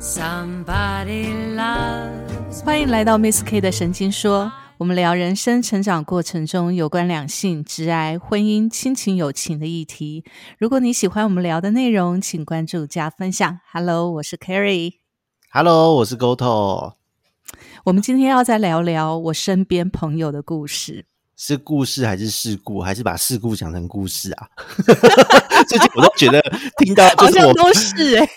[0.00, 10.24] Somebody loves 欢迎来到 Miss K 的神经说，我们聊人生成长过程中有关两性、直爱、婚姻、亲情、友情的议题。
[10.56, 13.58] 如果你喜欢我们聊的内容，请关注加分享。
[13.72, 14.98] Hello，我是 Carrie。
[15.50, 16.92] Hello，我是 Goto，
[17.82, 21.06] 我们今天要再聊聊我身边朋友的故事。
[21.40, 24.48] 是故事还是事故，还是把事故讲成故事啊？
[25.68, 26.42] 最近我都觉得
[26.78, 28.28] 听到好就是我像都是哎、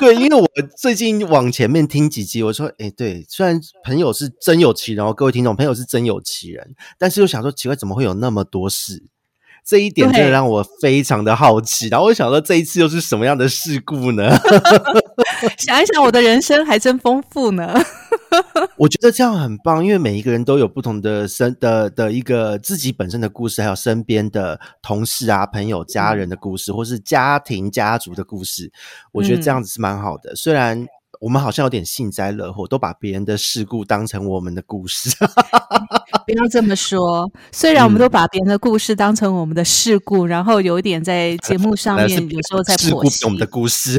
[0.00, 0.44] 对，因为我
[0.76, 9.04] 最近往前面听几集，我说，哎，对，虽然朋友是真有其人哦，各位听众，朋友是真有其人，但是又想说，奇怪，怎么会有那么多事？
[9.68, 11.88] 这一点真的对让我非常的好奇。
[11.88, 14.34] 然后我想说，这一次又是什么样的事故呢？
[15.58, 17.74] 想一想，我的人生还真丰富呢。
[18.78, 28.72] 我觉得这样很棒，因为每一个人都有不同的身的的一个自己本身的故事，还有身边的同事啊、朋友、家人的故事，或是家庭家族的故事。
[29.12, 30.34] 我觉得这样子是蛮好的。
[30.34, 30.86] 虽然
[31.20, 35.10] 我们好像有点幸灾乐祸，都把别人的事故当成我们的故事。
[36.26, 43.98] 不要这么说，虽然我们都把别人的故事当成我们的事故，然后有一点在节目上面有时候在事故剖析我们的故事，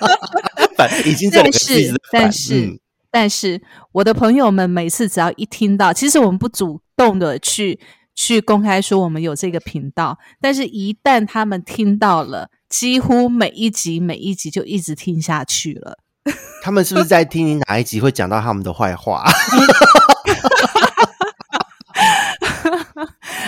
[0.76, 2.78] 反已经但是在，但反是，嗯
[3.12, 3.60] 但是，
[3.92, 7.78] 我的朋友们每次只要一听到，其实我们不主动的去
[8.14, 15.98] 去公开说我们有这个频道，但是一旦他们听到了，几乎每一集每一集就一直听下去了。
[16.62, 19.24] 他们是不是在听你哪一集会讲到他们的坏话？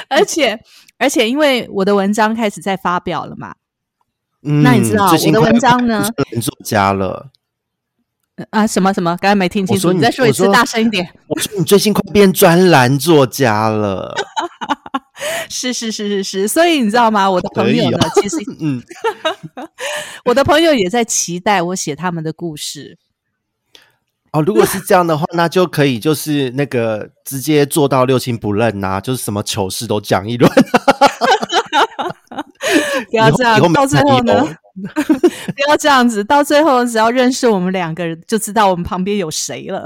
[0.09, 0.59] 而且，
[0.98, 3.55] 而且，因为我的文章开始在发表了嘛，
[4.42, 6.09] 嗯，那你知道我的文章呢
[6.41, 7.31] 作家了。
[8.37, 11.07] 呃啊，什么什么，刚才没听清楚，你你再说一次，大声一点。
[11.29, 14.14] 我说你最近快变专栏作家了，
[15.51, 17.31] 是是是是是，所以你知道吗？
[17.31, 18.83] 我的朋友呢，其实 嗯，
[20.25, 22.99] 我的朋友也在期待我写他们的故事。
[24.33, 30.51] 哦，如果是这样的话，那就可以就是那个直接做到六亲不认呐、就是什么糗事都讲一轮。
[33.11, 34.42] 不要这样到最后呢，
[34.75, 39.85] 不要这样子，到最后只要认识我们两个人，就知道我们旁边有谁了。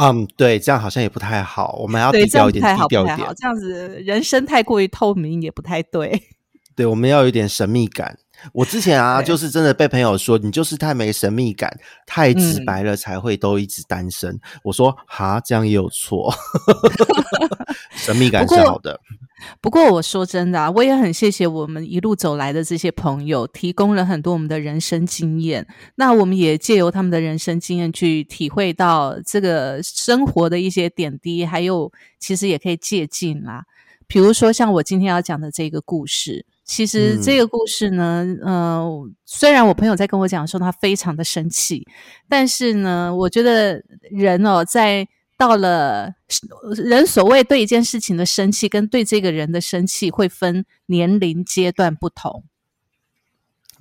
[0.00, 3.18] 嗯，对，这样好像也不太好，我们要对，低调一点，低调一点。
[3.36, 6.22] 这样子人生太过于透明也不太对。
[6.74, 8.18] 对，我们要有一点神秘感。
[8.52, 11.70] 我之前啊，就是真的被朋友说你就是太没神秘感，
[12.06, 14.38] 太直嗯白了才会都一直单身。
[14.62, 16.32] 我说哈，这样也有错，
[17.96, 19.00] 神秘感是好的。
[19.62, 25.66] 不过我说真的啊，我也很谢谢我们一路走来的这些朋友，提供了很多我们的人生经验。
[25.94, 33.64] 那我们也借由他们的人生经验去体会到这个生活的一些点滴，还有其实也可以借鉴啦。
[34.06, 41.84] 比如说像我今天要讲的这个故事，其实嗯这个故事呢，呃，虽然我朋友在跟我讲说他非常的生气，
[42.28, 45.04] 但是呢，我觉得人哦，在
[45.36, 46.14] 到了
[46.76, 52.44] 人所谓对一件事情的生气，跟对这个人的生气会分年龄阶段不同。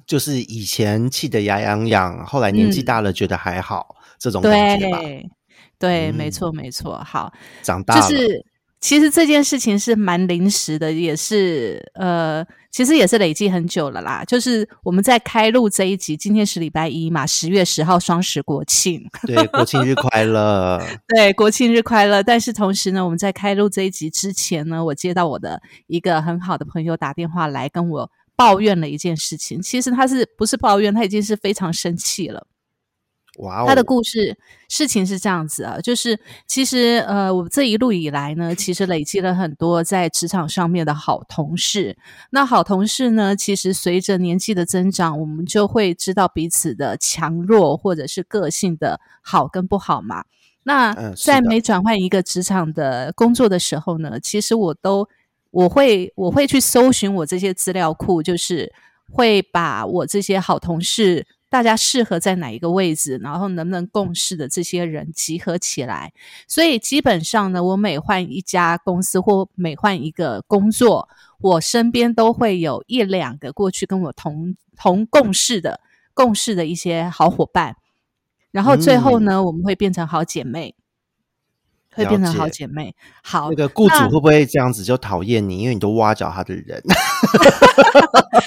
[0.08, 5.00] 就是以前气得牙痒痒，后来年纪嗯大了觉得还好，这种感觉吧。
[5.00, 5.30] 对，
[5.78, 6.98] 对，没嗯错，没错。
[7.06, 8.44] 好，长大了，就是
[8.82, 14.24] 其实这件事情是蛮临时的，也是呃，其实也是累积很久了啦。
[14.26, 20.80] 就是我们在开录这一集，今天是礼拜一嘛，十月十号双十国庆，对，国庆日快乐。
[21.10, 22.22] 对，国庆日快乐！
[22.22, 29.62] 但是同时呢，我们在开录这一集之前呢，我接到我的一个很好的朋友打电话来跟我抱怨了一件事情。
[29.62, 30.94] 其实他是不是抱怨？
[30.94, 32.46] 他已经是非常生气了。
[33.40, 34.38] 哇哦，他的故事
[34.70, 41.98] 事情是这样子啊，就是其实呃，我这一路以来呢，其实累积了很多在职场上面的好同事。
[42.32, 50.24] 那好同事呢，其实随着年纪的增长，我们就会知道彼此的强弱或者是个性的好跟不好嘛。
[50.64, 55.08] 那在每转换一个职场的工作的时候呢，其实我都
[55.52, 58.72] 我会我会去搜寻我这些资料库，就是
[59.10, 66.14] 会把我这些好同事大家适合在哪一个位置，然后能不能共事的这些人集合起来。
[66.48, 71.10] 所以基本上呢，我每换一家公司或每换一个工作，
[71.40, 75.82] 我身边都会有一两个过去跟我同同共事的
[76.14, 77.76] 共事的一些好伙伴。
[78.52, 80.76] 然后最后呢，我们会变成好姐妹。
[82.04, 82.96] 会变成好姐妹。
[83.24, 85.60] 好那，个雇主那会不会这样子就讨厌你？
[85.60, 86.82] 因为你都挖角他的人。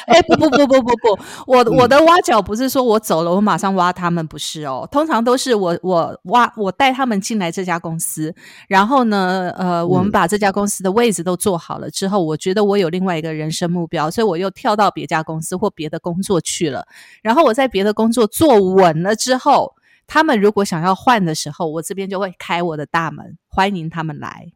[0.07, 4.87] 哎、不不不不不不，我嗯我的挖角不是说我走了，我马上挖他们，不是哦。
[4.91, 8.35] 通常都是我我挖我带他们进来这家公司，
[8.69, 16.87] 然后呢，呃，我们嗯把这家公司的位置都做好了之后，我觉得我有另外一个人生目标，所以我又跳到别家公司或别的工作去了。
[17.23, 19.73] 然后我在别的工作做稳了之后，
[20.07, 24.49] 他们如果想要换的时候，我这边就会开我的大门，欢迎他们来。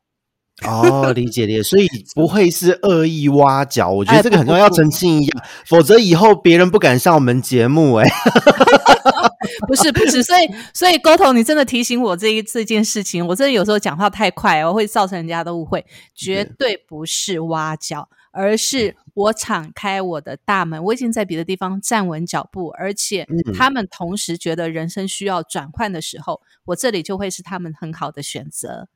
[0.66, 8.08] 哦，理解理解，所以 不会是恶意挖角，我觉得哎这个很重要要澄清一下，否则以后别人不敢上我们节目、哎，
[9.69, 15.84] 不是不是，所以所以沟通，你真的提醒我这一这件事情，我真的有时候讲话太快我，会造成人家的误会，
[16.14, 28.88] 绝对不是挖角，而是我敞开我的大门，我已经在别的地方站稳脚步，而且嗯他们同时觉得人生需要转换的时候，我这里就会是他们很好的选择。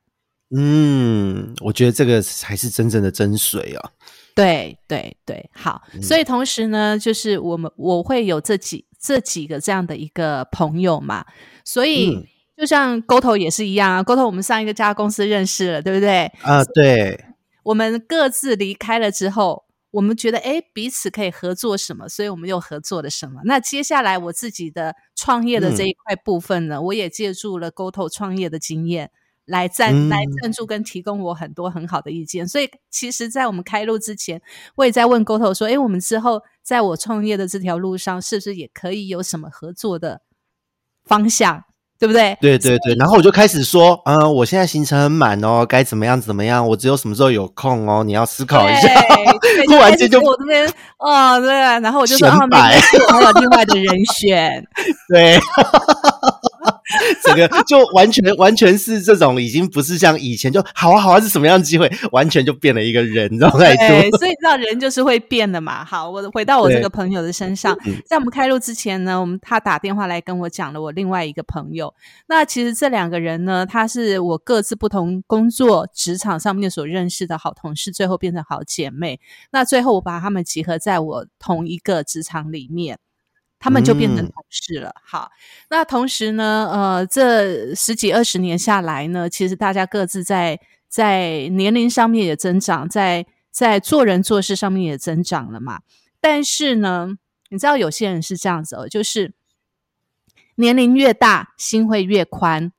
[0.55, 3.91] 嗯，我觉得这个才是真正的真水啊。
[4.35, 11.25] 对对对，好，所以同时呢，就是我们我会有这几这几个这样的一个朋友嘛，
[11.65, 12.27] 所以、嗯
[12.57, 16.25] 就像沟头也是一样啊，沟头我们上一个家公司认识了，对不对？
[16.43, 17.19] 啊，对，
[17.63, 23.41] 我们各自离开了之后，我们觉得哎彼此可以合作什么，所以我们又合作了什么。
[23.45, 29.11] 那接下来我自己的创业的这一块部分呢，我也借助了 GoTo 创业的经验。
[29.45, 34.41] 来赞嗯来赞助跟提供我很多很好的意见，所以其实，在我们开路之前，
[34.75, 40.21] 我也在问 GoTo 说：“哎，我们之后在我创业的这条路上，是不是也可以有什么合作的
[41.03, 41.65] 方向？
[42.01, 48.87] 对不对？”对对对，然后我就开始说，嗯、我现在行程很满哦，该怎么样怎么样，我只有什么时候有空哦，你要思考一下。
[49.39, 50.67] 对，突然间就我这边
[50.97, 54.65] 哦，对啊，然后我就说哦，没显摆关系，我还有另外的人选。
[55.07, 55.39] 对，
[57.23, 64.17] 整个就完全完全是这种，已经不是像以前就好啊好啊是什么样的机会，完全就变了一个人，然后态对， 度。
[64.17, 65.83] 所以你知道人就是会变的嘛。
[65.83, 71.93] 好，我回到我这个朋友的身上，嗯在我们开录之前呢，我们他打电话来跟我讲了我另外一个朋友。
[72.27, 79.19] 那其实这两个人呢，他是我各自不同工作职场上面所认识的好同事，最后变成好姐妹。
[79.51, 82.99] 那最后我把他们集合在我同一个职场里面。
[83.61, 84.91] 他们就变成嗯同事了。
[85.03, 85.29] 好，
[85.69, 90.59] 那同时呢，呃，这十几二十年下来呢，其实大家各自在
[90.89, 95.81] 在年龄上面也增长，在在做人做事上面也增长了嘛。
[96.19, 97.17] 但是呢，
[97.49, 99.33] 你知道有些人是这样子哦，就是
[100.55, 102.71] 年龄越大，心会越宽；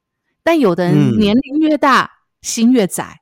[0.43, 3.21] 但有的人嗯年龄越大，心越窄。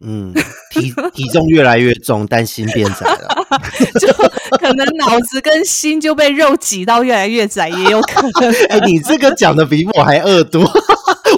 [0.00, 0.34] 嗯，
[0.70, 3.41] 体体重越来越重，但心变窄了。
[4.00, 4.12] 就
[4.58, 8.52] 可能脑子跟心就被肉挤到越来越窄，也有可能。
[8.68, 10.64] 哎、你这个讲的比我还恶毒。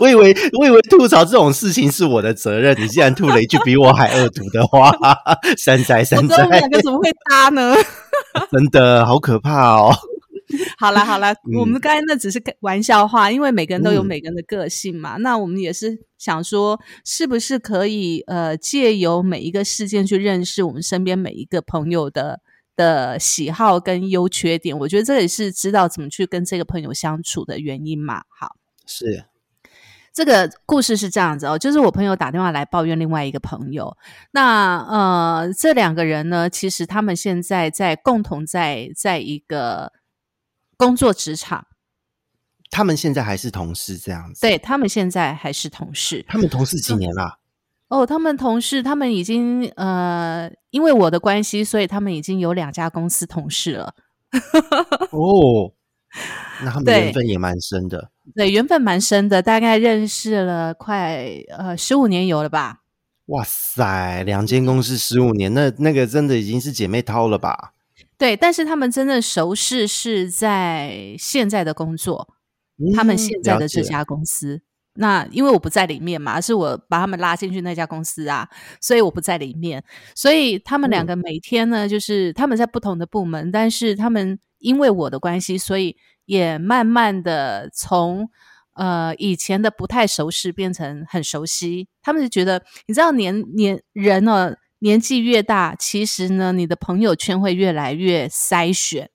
[0.01, 4.93] 我以为我以为吐槽这种事情是我的责任，你竟然吐了一句比我还恶毒的话，
[5.57, 7.77] 山寨山觉得我们寨两，个怎么会搭呢？
[8.51, 9.95] 真的好可怕哦。
[10.79, 15.17] 好 啦好啦，嗯我们刚才那只是个玩笑话，因为每个人都有嗯每个人的个性嘛。
[15.17, 22.41] 那我们也是想说，是不是可以呃，借由每一个事件去认识我们身边每一个朋友的
[22.77, 24.79] 的喜好跟优缺点？
[24.79, 28.23] 我觉得这也是知道怎么去跟这个朋友相处的原因嘛。
[28.29, 28.57] 好。
[28.87, 29.25] 是，
[30.13, 33.97] 这个故事是这样子哦，就是我朋友打电话来抱怨另外一个朋友，
[34.33, 39.91] 那呃，这两个人呢，其实他们现在在共同在在一个
[40.85, 41.67] 工作职场，
[42.71, 47.39] 他们现在还是同事这样子。，对他们现在还是同事他们同事几年啦？
[47.89, 53.95] 哦，他们同事他们已经呃，因为我的关系，所以他们已经有两家公司同事了，
[55.11, 55.73] 哦，
[56.63, 58.11] 那他们缘分也蛮深的。
[58.35, 61.25] 对，缘分蛮深的，大概认识了快
[61.57, 62.81] 呃十五年有了吧。
[63.27, 67.73] 哇塞，两间公司十五年，那那个真的已经是姐妹淘了吧？
[68.17, 72.35] 对，但是他们真正熟识是在现在的工作，
[72.95, 74.63] 他们嗯现在的这家公司。
[74.97, 78.49] 那因为我不在里面嘛，是我把他们拉进去那家公司啊，
[78.81, 79.83] 所以我不在里面。
[80.15, 88.31] 所以他们两嗯个每天呢，就是他们在不同的部门，但是他们因为我的关系，所以也慢慢的从
[88.75, 91.89] 呃以前的不太熟识变成很熟悉。
[92.01, 94.55] 他们就觉得，你知道年年人呢、
[94.85, 99.09] 年纪越大，其实呢，你的朋友圈会越来越筛选，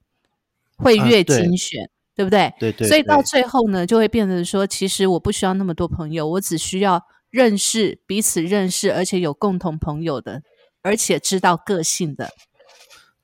[0.77, 2.51] 会越啊对精选，对不对？
[2.59, 10.41] 对对所以到最后呢，就会变成说，其实我不需要那么多朋友，我只需要认识彼此认识，而且有共同朋友的，
[10.81, 12.31] 而且知道个性的。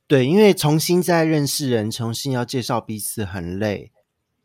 [0.06, 3.92] 对，因为重新再认识人，重新要介绍彼此很累。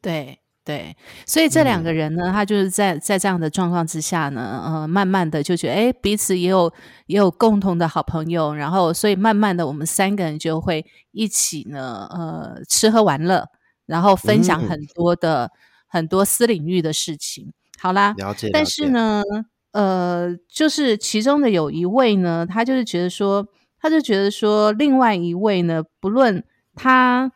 [0.00, 0.38] 对
[0.70, 0.96] 对，
[1.26, 6.72] 所以这两嗯个人呢，他就是在在这样的状况之下呢，呃，慢慢的就觉得，哎，彼此也有
[7.06, 13.44] 也有共同的好朋友，然后所以慢慢的，我们三个人就会一起呢，呃，吃喝玩乐，
[13.86, 15.50] 然后分享嗯很多的、
[15.88, 17.52] 很多私领域的事情。
[17.80, 18.48] 好啦，了解。
[18.52, 19.24] 但了解，是呢，
[19.72, 23.44] 呃，就是其中的有一位呢，他就是觉得说，
[23.80, 26.44] 他就觉得说，另外一位呢，不论
[26.76, 27.32] 他，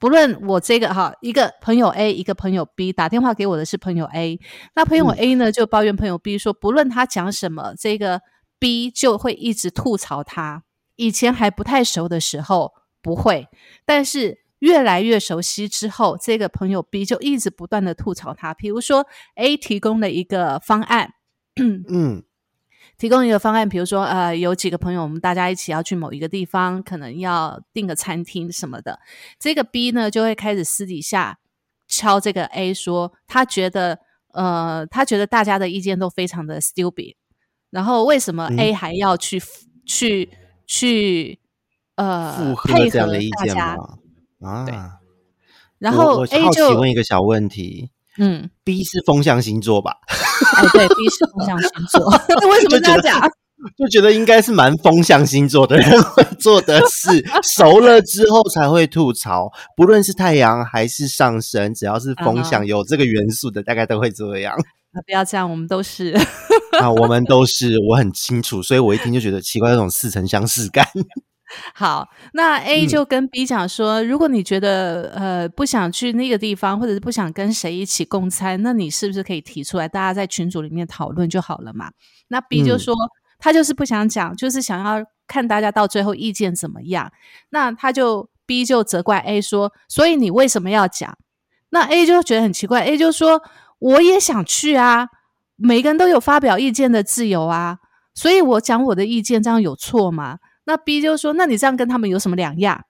[0.00, 4.40] 不论我这个哈，一个朋友 A，一个朋友 B 打电话给我的是朋友 A，
[4.74, 8.22] 那朋友嗯 A 呢就抱怨朋友 B 说，不论他讲什么，这个
[8.58, 10.64] B 就会一直吐槽他。
[10.96, 13.48] 以前还不太熟的时候不会，
[13.84, 18.54] 但是越来越熟悉之后，这个朋友 B 就一直不断的吐槽他。
[18.54, 21.12] 比如说 A 提供了一个方案，
[21.56, 22.24] 嗯
[23.00, 29.00] 提供一个方案，比如说呃，有几个朋友，我们大家一起要去某一个地方，可能要订个餐厅什么的。
[29.38, 31.38] 这个 B 呢，就会开始私底下
[31.88, 34.00] 敲这个 A 说，他觉得
[34.34, 37.14] 呃，他觉得大家的意见都非常的 stupid，
[37.70, 39.42] 然后为什么嗯 A 还要去、
[39.86, 40.28] 去
[40.66, 41.40] 去
[41.94, 43.30] 呃附和配合这样的意？
[43.30, 44.64] 见吗？
[44.66, 44.98] 对啊，
[45.78, 49.94] 然后 A 就问一个小问题嗯，：B 是风象星座吧？
[50.56, 52.06] 哎 对，B 是风象星座，
[52.50, 53.20] 为什么这样讲？
[53.76, 59.50] 就觉得应该是蛮风象星座的人会做的事，熟了之后才会吐槽。
[59.76, 64.54] 不论是太阳还是上升，只要是风象嗯有这个元素的，大概都会这样。
[64.54, 66.16] 啊不要这样，我们都是。
[66.80, 70.86] 啊，我们都是，我很清楚，所以我一听就觉得奇怪，那种似曾相识感。
[71.74, 81.90] 好，那 A 嗯就跟 B 讲说，如果你觉得呃不想去那个地方，或者是不想跟谁一起共餐，那你是不是可以提出来，大家在群组里面讨论就好了嘛？
[82.28, 82.94] 那 B 就嗯说、
[83.38, 87.10] 他就是不想讲，就是想要看大家到最后意见怎么样。
[87.48, 91.16] 那他就 B 就责怪 A 说，所以你为什么要讲？
[91.70, 93.42] 那 A 就觉得很奇怪，A 就说
[93.78, 95.08] 我也想去啊，
[95.56, 97.78] 每个人都有发表意见的自由啊，
[98.14, 100.38] 所以我讲我的意见，这样有错吗？
[100.64, 102.84] 那 B 就说：“那你这样跟他们有什么两样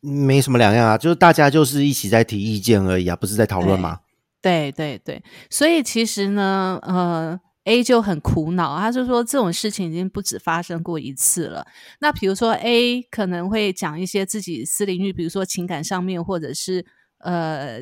[0.00, 4.00] 没什么两样啊，就是大家就是一起在提意见而已啊，不是在讨论吗？？”
[4.42, 11.66] 对对对，所以其实呢，呃，A 就很苦恼，他就说这种事情已经不止发生过一次了。
[12.00, 16.84] 那比如说 A 可能会讲一些自己私领域，比如说情感上面，或者是
[17.18, 17.80] 呃。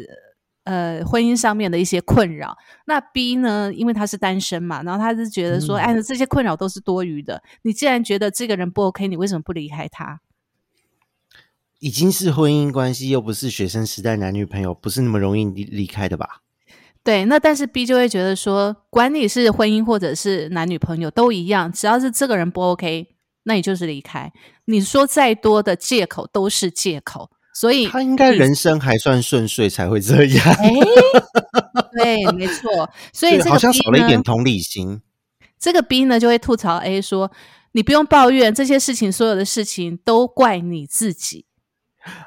[0.70, 3.72] 呃，婚姻上面的一些困扰，那 B 呢？
[3.74, 7.42] 因为他是单身嘛，然后他是觉得说，嗯哎，这些困扰都是多余的。
[7.62, 10.20] 你既然觉得这个人不 OK，你为什么不离开他？
[11.80, 16.42] 已经是婚姻关系，又不是学生时代男女朋友，不是那么容易离离开的吧？
[17.02, 23.08] 对，那但是 B 就会觉得说，管你是婚姻或者是男女朋友都一样，只要是这个人不 OK，
[23.42, 24.32] 那你就是离开。
[24.66, 30.70] 你说再多的借口都是借口，所以他应该人生还算顺遂才会这样，哎，
[31.92, 32.88] 对，没错。
[33.12, 35.02] 所以这个对好像少了一点，同理心。
[35.58, 37.30] 这个 B 呢就会吐槽 A 说，
[37.72, 41.46] 你不用抱怨这些事情，所有的事情都怪你自己。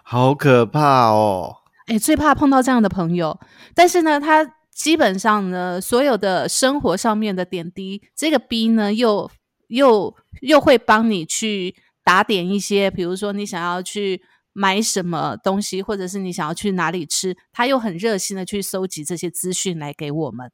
[0.04, 1.56] 好可怕哦！
[1.88, 3.40] 哎，最怕碰到这样的朋友。
[3.74, 9.32] 但是呢，他基本上呢，所有的生活上面的点滴，这个 B 呢，又
[9.70, 14.22] 又又会帮你去打点一些，比如说你想要去
[14.54, 20.52] 买什么东西，或者是你想要去哪里吃，他又很热心的去收集这些资讯来给我们。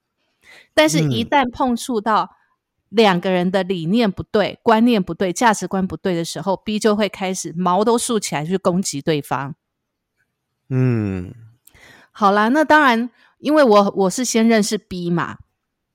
[0.73, 2.31] 但是，一嗯旦碰触到
[2.89, 9.53] 两个人的理念不对、观念不对、价值观不对的时候，B 就会开始毛都竖起来去攻击对方。
[10.69, 11.33] 嗯，
[12.11, 15.37] 好啦，那当然，因为我我是先认识 B 嘛，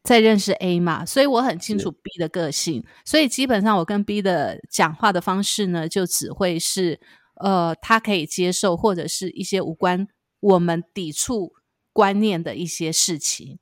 [0.05, 7.01] 再认识 A 嘛，所以我很清楚 B 的个性，所以基本上我跟 B 的讲话的方式呢，就只会是
[7.37, 10.07] 呃，他可以接受，或者是一些无关
[10.41, 11.53] 我们抵触
[11.93, 13.59] 观念的一些事情。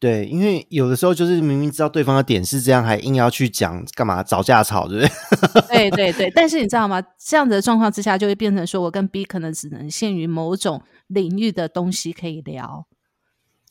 [0.00, 5.90] 对，因为有的时候就是明明知道对方的点是这样，还硬要去讲干嘛找架吵，对不对？
[5.90, 7.02] 对对对，但是你知道吗？
[7.18, 12.86] 这样子的状况之下，就会变成说我跟 B 可能只能限于某种领域的东西可以聊。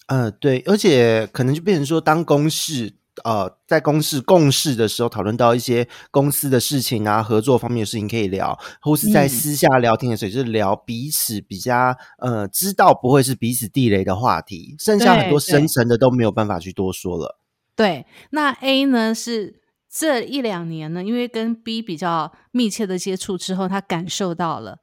[0.08, 2.94] 呃，对，而且可能就变成说，当公事
[3.24, 17.40] 呃在公事共事的时候，讨论到一些公司的事情啊、合作方面的事情可以聊，或是在嗯私下聊天的时候，就是聊彼此比较呃知道不会是彼此地雷的话题，剩下很多深层的都没有办法去多说了。
[17.76, 24.80] 对，那 A 呢是这一两年呢，因为跟 B 比较密切的接触之后，他感受到了。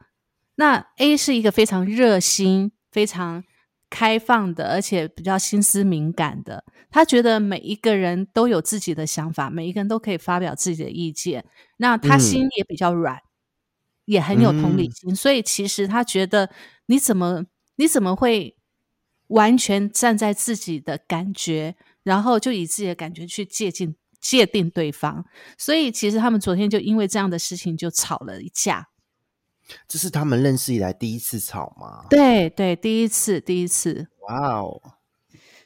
[0.56, 3.42] 那 A 是一个非常热心、非常
[3.94, 6.64] 开放的，而且比较心思敏感的。
[6.90, 11.44] 他觉得每一个人都有自己的想法，每一个人都可以发表自己的意见。
[11.76, 13.20] 那他嗯心也比较软，
[14.06, 16.50] 也很有同理嗯心，所以其实他觉得
[16.86, 17.44] 你怎么
[17.76, 18.56] 你怎么会
[19.28, 25.24] 完全站在自己的感觉，然后就以自己的感觉去界定界定对方？
[25.56, 28.88] 所以其实他们昨天就因为这样的事情就吵了一架。
[29.88, 32.06] 这是他们认识以来第一次吵吗？
[32.10, 34.06] 对对，第一次，第一次。
[34.28, 34.80] 哇哦！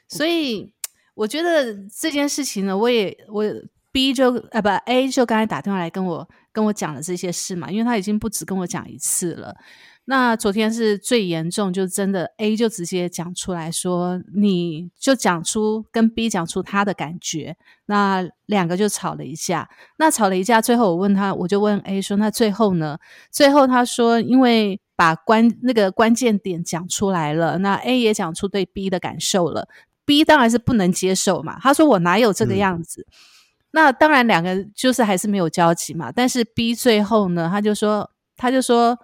[0.07, 0.73] 所以
[1.13, 3.43] 我觉得这件事情呢，我也我
[3.91, 9.55] B 就啊不 A 就刚才打电话来跟我跟我讲了这些事嘛，因为他已经不止跟我讲一次了。
[10.11, 19.69] 那昨天是最严重，就真的 A 就直接讲出来说，你就讲出跟 B 讲出他的感觉，那两个就吵了一架。
[19.99, 22.97] 那吵了一架，最后我问他，我就问 A 说，那最后呢？
[23.31, 29.67] 最后他说，因为把关那个关键点讲出来了，那 A 也讲出对 B 的感受了
[30.05, 31.59] ，B 当然是不能接受嘛。
[31.61, 33.05] 他说我哪有这个样子？
[33.69, 36.11] 那当然两个就是还是没有交集嘛。
[36.11, 38.97] 但是 B 最后呢，他就说，他就说。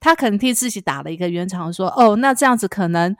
[0.00, 3.14] 他可能替自己打了一个圆场，说：“哦，那这样子可能，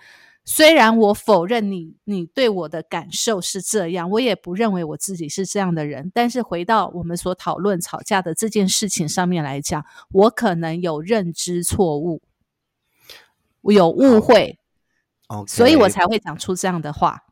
[0.45, 6.11] 虽然我否认你，你对我的感受是这样，我也不认为我自己是这样的人。
[6.15, 12.23] 但是回到我们所讨论吵架的这件事情上面来讲，我可能有认知错误，
[13.61, 14.59] 我有误会，
[15.29, 17.25] 哦，所以我才会讲出这样的话。”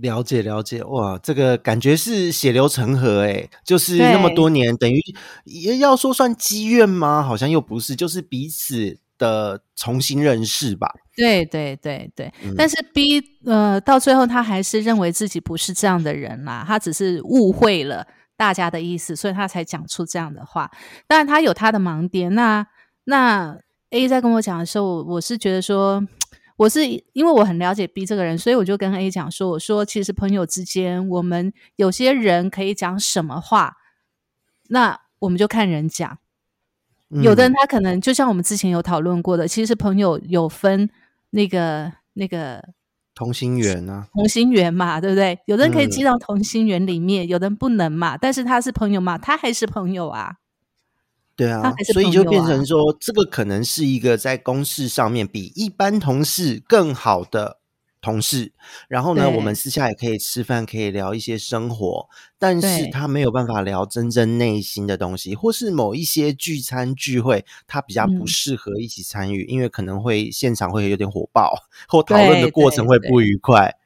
[0.00, 5.00] 了解了解，哇，这个感觉是血流成河哎，就是那么多年，等于
[5.44, 7.22] 也要说算积怨吗？
[7.22, 10.92] 好像又不是，就是彼此的重新认识吧。
[11.16, 20.70] 对对对对，但是 B 呃，到最后他还是认为自己不是这样的人啦，他只是误会了大家的意思，所以他才讲出这样的话。
[21.06, 22.66] 当然他有他的盲点，那
[23.04, 23.58] 那
[23.90, 26.06] A 在跟我讲的时候，我是觉得说。
[26.58, 33.76] 我是因为我很了解 B 这个人，所以我就跟 A 讲说：“我说其实朋友之间，我们有些人可以讲什么话，
[34.68, 36.18] 那我们就看人讲。
[37.22, 40.90] 有的人他可能就像我们之前有讨论过的，其实朋友有分
[41.30, 42.62] 那个那个
[43.14, 45.38] 同心圆啊，同心圆嘛，对不对？
[45.46, 48.16] 有的人可以进到同心圆里面，有的人不能嘛。
[48.18, 50.38] 但是他是朋友嘛，他还是朋友啊。”
[51.38, 57.60] 对啊，所以就变成说，这个可能是一个在公事上面比一般同事更好的
[58.00, 58.52] 同事。
[58.88, 62.08] 然后呢，我们私下也可以吃饭，可以聊一些生活，
[62.40, 71.54] 但是他没有办法聊真正内心的东西，或是某一些聚餐聚会，他比较不适合一起参与，因为可能会现场会有点火爆，
[71.86, 73.66] 或讨论的过程会不愉快。
[73.66, 73.78] 对，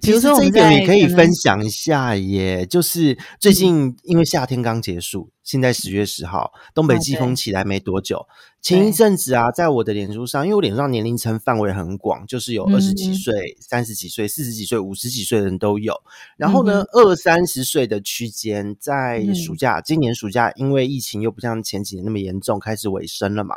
[0.00, 2.64] 其实这一点你可以分享一下耶。
[2.64, 8.26] 就是最近因为夏天刚结束，现在十月十号，东北季风起来没多久。
[8.62, 15.94] 前一阵子啊，在我的脸书上，因为我脸书上年龄层范围很广，就是有二十几岁、三十几岁、四十几岁、五十几岁的人都有。
[16.36, 23.56] 然后呢，二三十岁的区间，在暑假，今年暑假因为疫情又不像前几年那么严重，开始尾声了嘛，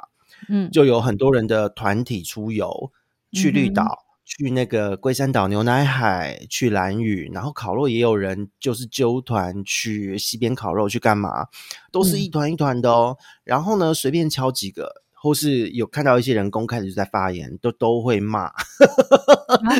[0.50, 2.92] 嗯，就有很多人的团体出游
[3.32, 4.06] 去绿岛。
[4.36, 11.46] 去那个龟山岛、牛奶海，去蓝屿，然后烤肉也有人就是揪团去西边烤肉，去干嘛？
[11.92, 13.16] 都是一团一团的哦。
[13.44, 18.52] 然后呢，随便敲几个，或是有看到一些人公开的就在发言，都都会骂。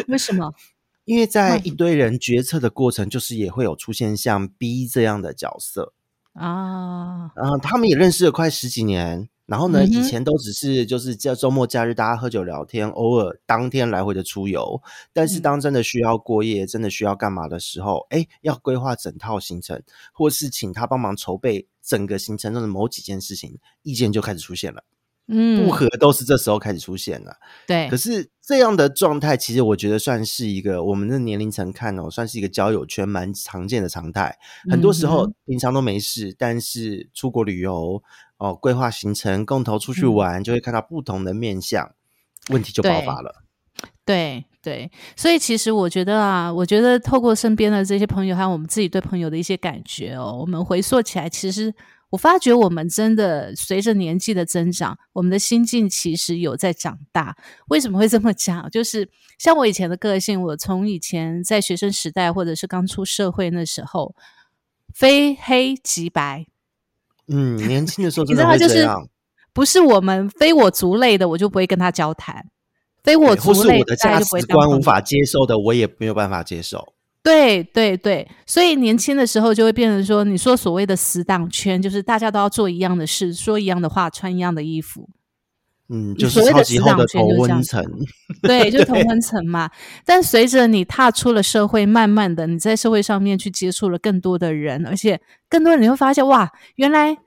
[0.08, 0.54] 为什么？
[1.06, 5.94] 因为在一堆人决策的过程，就是也会有出现像 B 这样的角色
[6.34, 7.32] 啊。
[7.36, 9.30] 然后他们也认识了快十几年。
[9.46, 9.84] 然后呢？
[9.86, 14.82] 以前都只是就是在周末假日大家喝酒聊天，偶尔当天来回的出游。
[15.12, 19.82] 但是当真的需要过夜，真的需要干嘛的时候，哎，要规划整套行程，
[20.14, 24.84] 或是请他帮忙筹备整个行程中的某几件事情，意见就开始出现了。
[25.28, 27.38] 嗯，不合都是这时候开始出现了。
[27.66, 34.38] 对，可是这样的状态，其实我觉得算是一个我们的年龄层看哦，算是一个交友圈蛮常见的常态。
[34.70, 38.04] 很多时候平常都没事，但是出国旅游
[38.38, 41.94] 哦，规划行程，共同出去玩，就会看到不同的面相，
[42.50, 43.44] 问题就爆发了。
[44.04, 51.74] 对对，所以其实我觉得啊，我觉得透过身边的这些朋友，还有我们自己对朋友的一些感觉哦，我们回溯起来，其实。
[52.14, 57.36] 我发觉我们真的随着年纪的增长，我们的心境其实有在长大。
[57.70, 58.70] 为什么会这么讲？
[58.70, 64.16] 就是像我以前的个性，我从以前在学生时代，或者是刚出社会那时候，
[64.94, 66.46] 非黑即白。
[67.28, 69.10] 嗯，年轻的时候 真的会这样。
[69.52, 72.44] 不是我们非我族类的，我就不会跟他交谈；
[73.04, 76.94] 非我族类的价值观无法接受的，我也没有办法接受。
[77.24, 85.10] 对对对，所以年轻的时候就会变成说，你说所谓的死党圈，就是大家都要做一样的事，说一样的话，穿一样的衣服。
[85.90, 87.82] 嗯，就是超级厚的同温层。
[88.42, 89.70] 对，就同温层嘛。
[90.06, 97.18] 但随着你踏出了社会，慢慢的你在社会上面去接触了更多的人，而且更多人你会发现，哇，原来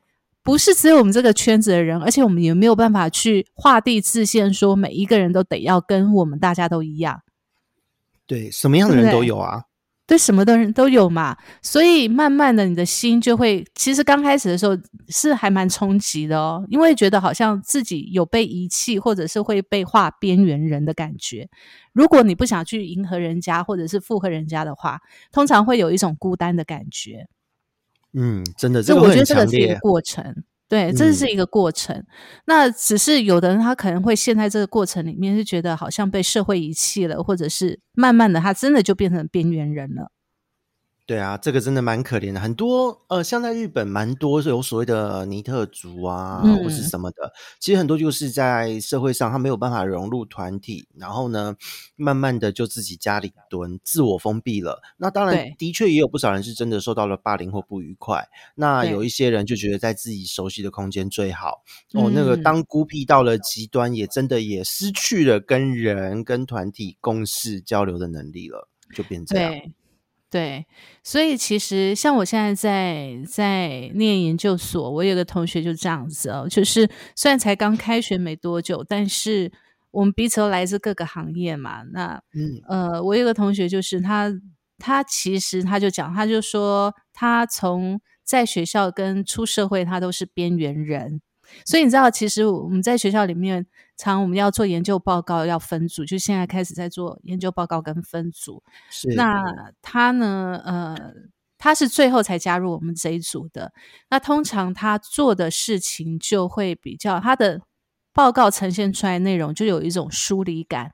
[0.43, 7.23] 不是只有我们这个圈子的人，而且我们也没有办法去画地自限，说每一个人都得要跟我们大家都一样。
[8.27, 9.66] 对，什么样的人都有啊。
[10.07, 21.49] 对，什么的人都有嘛，所以慢慢的，你的心就会，其实刚开始的时候是还蛮冲击的哦，因为觉得好像自己有被遗弃，或者是会被划边缘人的感觉。
[21.93, 25.01] 如果你不想去迎合人家，或者是附和人家的话，
[25.33, 27.27] 通常会有一种孤单的感觉。
[28.13, 30.45] 嗯，真的，这个我觉得这个是一个过程。
[30.69, 32.05] 对，这是一个过程。
[32.47, 40.11] 那只是有的人他可能会陷在这个过程里面，是觉得好像被社会遗弃了，或者是慢慢的他真的就变成边缘人了。
[41.07, 42.41] 对啊，这个真的蛮可怜的。
[42.41, 47.33] 很多呃，像在日本，蛮多是有所谓的尼特族啊，或是什么的。
[47.61, 51.55] 其实很多就是在社会上，他没有办法融入团体，然后呢，
[51.95, 54.83] 慢慢的就自己家里蹲，自我封闭了。
[54.97, 58.27] 那当然，的确也有不少人是真的受到了霸凌或不愉快。
[58.57, 61.63] 那有一些人就觉得在自己熟悉的空间最好。
[61.95, 69.53] 哦，那个当孤僻到了极端，也真的也失去了跟人跟团体共事交流的能力了，就变这样。
[69.53, 69.73] 对，
[71.03, 79.51] 所以其实像我现在在在念研究所，我有个同学就这样子哦，就是虽然才刚开学没多久，但是
[79.91, 81.83] 我们彼此都来自各个行业嘛。
[81.93, 84.33] 那嗯呃，我有个同学就是他，
[84.79, 91.21] 他其实他就讲，他就说他从在学校跟出社会，他都是边缘人。
[91.65, 93.67] 所以你知道，其实我们在学校里面。
[93.99, 98.63] 常我们要做研究报告，要分组，就现在开始在做研究报告跟分组。
[98.91, 100.61] 是那他呢？
[100.67, 101.15] 呃，
[101.57, 103.73] 他是最后才加入我们这一组的。
[104.11, 107.63] 那通常他做的事情就会比较，他的
[108.13, 110.93] 报告呈现出来内容就有一种疏离感。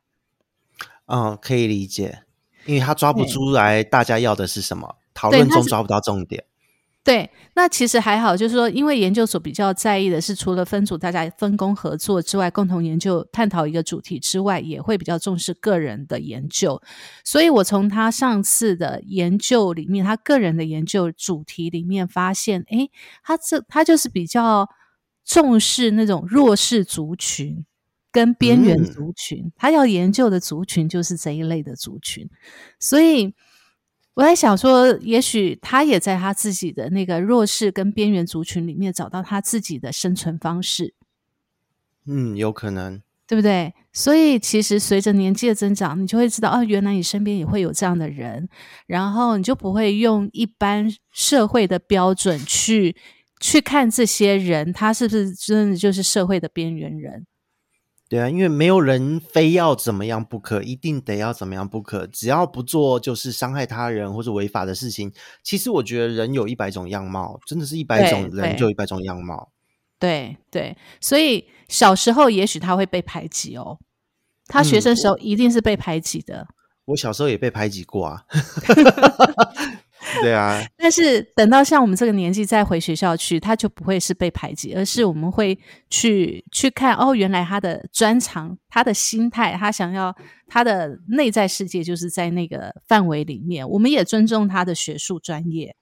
[1.06, 2.22] 嗯，可以理解，
[2.66, 6.44] 因为他抓不出来大家要的是什么，讨论中抓不到重点。
[7.04, 16.80] 对，那其实还好，就是说，因为研究所比较在意的是，除了分组大家分工合作之外，共同研究探讨一个主题之外，也会比较重视个人的研究。
[17.24, 22.88] 所以我从他上次的研究里面，他个人的研究主题里面发现，诶，
[23.24, 24.68] 他这他就是比较
[25.24, 27.64] 重视那种弱势族群
[28.12, 32.30] 跟边缘族群，他要研究的族群就是这一类的族群，
[32.78, 33.34] 所以。
[34.14, 40.94] 我在想说，也许他也在他自己的那个弱势跟边缘族群里面找到他自己的生存方式。
[42.06, 43.72] 嗯，有可能，对不对？
[43.92, 48.48] 所以其实随着年纪的增长，你就会知道，哦，原来你身边也会有这样的人，
[48.86, 52.94] 然后你就不会用一般社会的标准去
[53.40, 57.26] 去看这些人，他是不是真的就是社会的边缘人。
[58.12, 62.06] 对啊，因为没有人非要怎么样不可，一定得要怎么样不可。
[62.06, 65.10] 只要不做就是伤害他人或者违法的事情。
[65.42, 69.50] 其实我觉得人有一百种样貌，真的是一百种人就一百种样貌。
[69.98, 73.78] 对对，所以小时候也许他会被排挤哦，
[74.46, 76.46] 他学生时候一定是被排挤的。
[76.84, 78.24] 我小时候也被排挤过啊。
[80.22, 85.58] 对啊， 但是等到像我们这个年纪再回学校去，他就不会是被排挤，而是我们会
[85.90, 90.14] 去去看哦，原来他的专长、他的心态、他想要
[90.46, 93.68] 他的内在世界就是在那个范围里面。
[93.68, 95.74] 我们也尊重他的学术专业。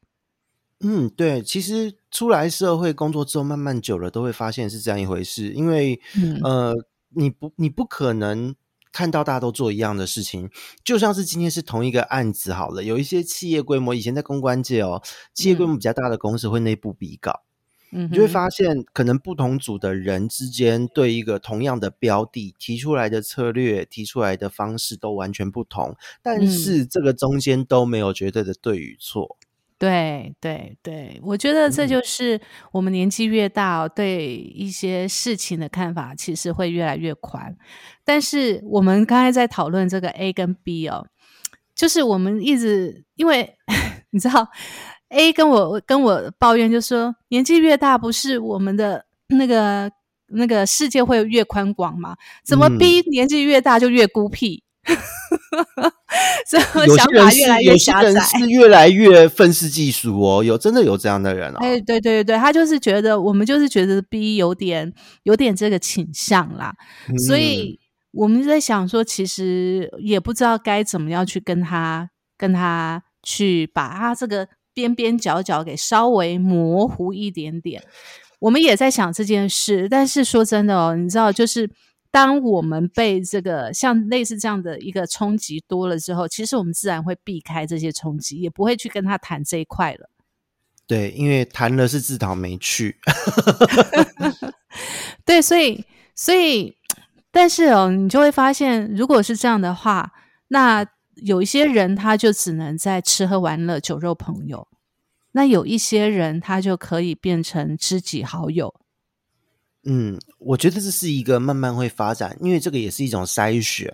[0.81, 6.01] 嗯，对，其实出来社会工作之后，慢慢久了都会发现是这样一回事，因为
[6.43, 6.75] 呃，
[7.11, 8.55] 你不你不可能。
[8.93, 10.51] 看到大家都做一样的事情，
[10.85, 12.83] 就像是今天是同一个案子好了。
[12.83, 17.43] 有一些企业规模，以前在公关界哦，企业规模比较大的公司会内部比稿，
[17.93, 29.37] 嗯，你就会发现可能不同组的人之间对一个同样的标的提出来的策略、提出来的方式都完全不同，但是这个中间都没有绝对的对与错。
[29.81, 32.39] 对对对，我觉得这就是
[32.71, 37.57] 我们年纪越大，对一些事情的看法其实会越来越宽。
[38.05, 41.07] 但是我们刚才在讨论这个 A 跟 B 哦，
[41.75, 43.57] 就是我们一直因为
[44.13, 44.47] 你知道
[45.09, 49.91] A 跟我跟我抱怨，就说年纪越大，不是我们的那个
[50.27, 52.15] 那个世界会越宽广吗？
[52.45, 54.63] 怎么 B 年纪越大就越孤僻？
[56.49, 60.43] 这想法越来越狭窄，是越来越愤世嫉俗哦。
[60.43, 61.59] 有真的有这样的人哦。
[61.61, 64.93] 哎，对对对对，他就是觉得我们就是觉得 B 有点
[65.25, 66.75] 有点这个倾向啦，
[67.27, 67.79] 所以
[68.13, 77.83] 我们在想说，其实也不知道该怎么样去跟他跟他去把他这个边边角角给稍微模糊一点点。
[78.41, 81.71] 我们也在想这件事，但是说真的哦，你知道就是。
[82.11, 90.11] 当我们被这个像类似这样的一个冲击多了之后，其实我们自然会避开这些冲击，也不会去跟他谈这一块了。
[90.89, 92.99] 对，因为谈了是自讨没趣。
[95.25, 95.85] 对，所以
[96.17, 96.77] 所以，
[97.31, 100.13] 但是哦，你就会发现，如果是这样的话，
[100.49, 104.67] 那有一些人他就只能在吃喝玩乐、酒肉朋友；
[105.31, 108.75] 那有一些人他就可以变成知己好友。
[109.85, 113.93] 嗯，我觉得这是一个慢慢会发展，因为这个也是一种筛选。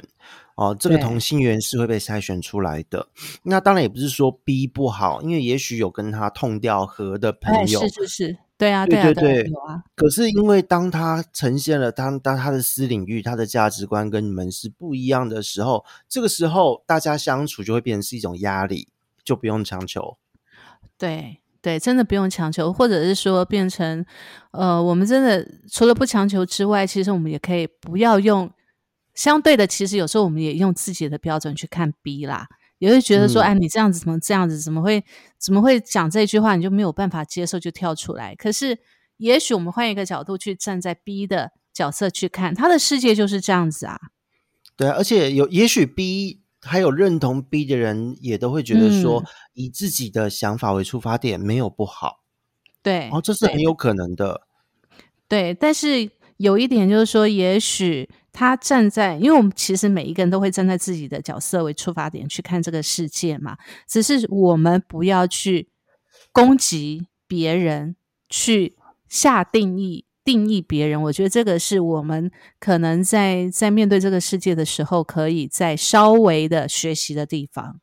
[0.57, 3.07] 哦，这个同心圆是会被筛选出来的。
[3.43, 18.89] 那当然也不是说 B 不好，因为也许有跟他痛掉合的朋哎，友，是是是，对啊，啊，对对对有啊，可是因为当他呈现了当当他的私领域、他的价值观跟你们是不一样的时候，这个时候大家相处就会变成是一种压力，
[19.23, 20.17] 就不用强求。
[20.97, 24.07] 对对，真的不用强求，或者是说变成，
[24.53, 28.49] 呃，我们真的除了不强求之外，其实我们也可以不要用
[29.17, 32.47] 相对的，其实有时候我们也用自己的标准去看 B 啦，
[32.79, 35.05] 也会觉得说，嗯哎，你这样子怎么这样子，怎么会
[35.41, 38.33] 怎么会讲这句话，你就没有办法接受，就跳出来。
[38.37, 38.79] 可是，
[39.17, 43.99] 也许我们换一个角度去站在 B 的角色去看，他的世界就是这样子啊。
[44.77, 52.21] 对啊，而且有也许 B 还有认同 B 的人，也都会觉得说，嗯以自己的想法为出发点没有不好，
[52.83, 54.43] 对，哦，这是很有可能的。
[55.29, 63.57] 对，但是有一点就是说，也许他站在，因为我们其实每一个人都会站在自己的角色为出发点去看这个世界嘛，
[63.89, 65.69] 只是我们不要去
[66.33, 67.97] 攻击别人，
[68.29, 68.77] 去
[69.09, 70.06] 下定义。
[70.27, 77.81] 定义别人，我觉得这个是我们可能在在面对这个世界的时候，可以再稍微的学习的地方。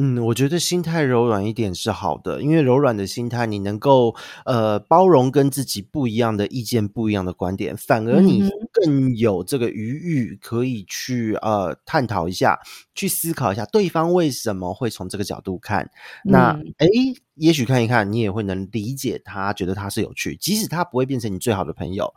[0.00, 12.60] 嗯，我觉得心态柔软一点是好的，因为柔软的心态，你能够呃包容跟自己不一样的意见、不一样的观点，反而你嗯更有这个余裕可以去呃探讨一下，
[12.94, 15.90] 去思考一下对方为什么会从这个角度看。
[16.22, 16.88] 那嗯诶，
[17.34, 22.14] 也许看一看，你也会能理解他，觉得他是有趣，即使他不会变成你最好的朋友，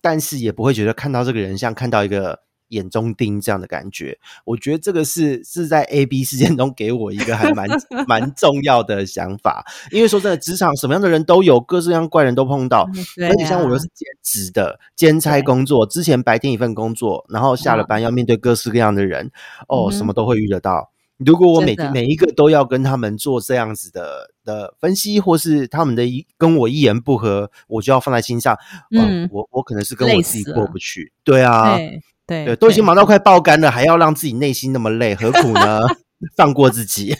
[0.00, 2.44] 但是也不会觉得看到这个人像看到一个。
[2.74, 7.66] 眼中钉这样的感觉，我觉得这个是是在 A B 事件中给我一个还蛮
[8.06, 9.64] 蛮重要的想法。
[9.90, 12.86] 因为说真的，职场什么样的人都有，各式各样怪人都碰到。
[13.16, 13.78] 对而且像我又啊。
[13.78, 19.30] 是兼职的兼差工作，之前白天一份工作，然后下了班要面对各式各样的人，
[19.68, 20.90] 哦，什么都会遇得到。
[21.18, 28.58] 如果我每每一个都要跟他们做这样子的的分析，或是他们的一跟我一言不合，我就要放在心上，
[28.90, 35.80] 嗯嗯，我我可能是跟我自己过不去，对啊，对对对，都已经忙到快爆肝了，还要让自己内心那么累，何苦呢？
[36.36, 37.14] 放过自己，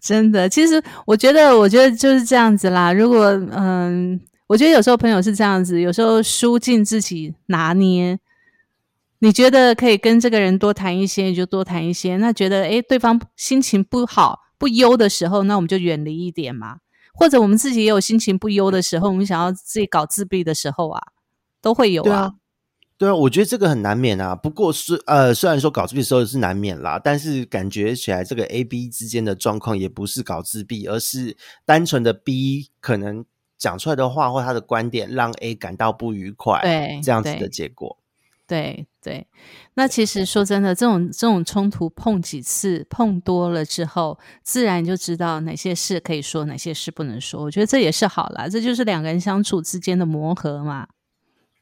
[0.00, 2.92] 真的，其实我觉得，我觉得就是这样子啦。
[2.92, 8.18] 如果嗯，我觉得有时候朋友是这样子，有时候疏尽自己拿捏。
[9.22, 12.16] 你觉得可以跟这个人多谈一些，你就多谈一些。
[12.16, 16.78] 那觉得诶对方心情不好、不优的时候，那我们就远离一点嘛。
[17.12, 21.02] 或者我们自己也有心情不优的时候，我们想要自己搞自闭的时候啊，
[21.60, 22.32] 都会有对啊。
[23.00, 24.36] 对啊，我觉得这个很难免啊。
[24.36, 31.34] 不过是呃，虽然说搞自闭的时候是难免啦，但是感觉起来这个 A、B 之间的状况也不是搞自闭，而是
[31.64, 33.24] 单纯的 B 可能
[33.56, 37.96] 讲出来的话或他的观点让 A 感到不愉快，对这样子的对结果。
[38.46, 39.26] 对对，
[39.72, 47.42] 那其实说真的，这种这种冲突碰几次、碰多了之后，自然就知道哪些事可以说，哪些事不能说。
[47.42, 50.86] 我觉得这也是好啦，这就是两个人相处之间的磨合嘛。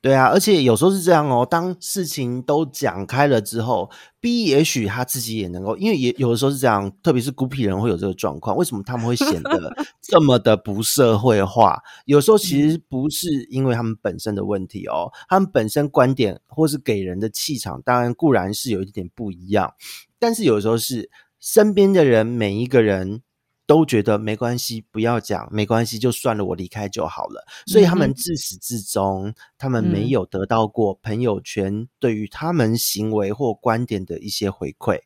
[0.01, 1.45] 对啊，而且有时候是这样哦。
[1.45, 8.57] 当事情都讲开了之后，B 也许他自己也能够，因为也有的时候是这样，特别是孤僻人会有这个状况。
[8.57, 11.83] 为什么他们会显得 这么的不社会化？
[12.05, 19.75] 有时候其实不是因为他们本身的问题哦，他们本身观点或是给人的气场，当然固然是有一点不一样，
[20.21, 23.23] 但是有时候是身边的人每一个人。
[23.69, 27.47] 都觉得没关系，不要讲，没关系，就算了，我离开就好了。
[27.67, 34.99] 所以他们自始至终，他们没嗯有得到过朋友圈对于他们行为或观点的一些回馈。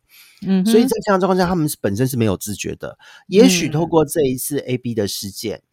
[0.46, 2.96] 嗯，所以在这样的状况下，他们是本身是没有自觉的。
[3.27, 5.64] 也许透嗯过这一次 A、B 的事件。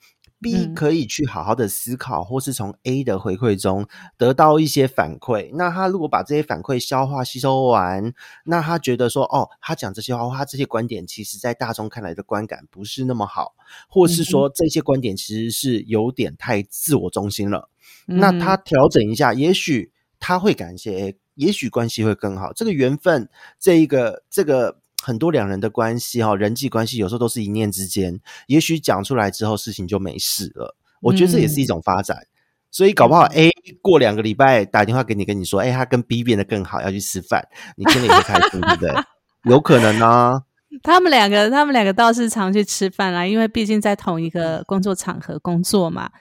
[0.42, 5.50] B 嗯可以去好好的思考，或是从 A 的回馈中得到一些反馈。
[5.54, 8.14] 那他如果把这些反馈消化吸收完，
[8.46, 13.54] 那他觉得说，哦，他讲这些话，他这些观点，其实在大众看来的观感不是那么好，
[13.90, 17.70] 或是说这些观点其实是有点太自我中心了。
[18.06, 22.54] 那他嗯调整一下，也许他会感谢 A，也许关系会更好。
[22.54, 30.76] 这个缘分，这一个这个很多两人的关系哈、人际关系有时候都是一念之间，也许讲出来之后事情就没事了。
[31.02, 32.28] 我觉得这也是一种发展。
[32.72, 33.50] 所以搞不好 A
[33.82, 38.94] 过两个礼拜打电话给你，跟你说，哎、他跟 B 变得更好，要去吃饭，你听了也会开心，对不对？
[39.50, 40.44] 有可能啊。
[40.84, 46.04] 他们两个，他们两个倒是常去吃饭啦，因为毕竟在同一个工作场合工作嘛。
[46.04, 46.12] 啊